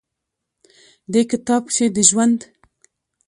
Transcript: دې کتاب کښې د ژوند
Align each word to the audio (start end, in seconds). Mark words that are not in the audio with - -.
دې 1.11 1.21
کتاب 1.31 1.61
کښې 1.71 1.87
د 1.95 1.97
ژوند 2.09 2.39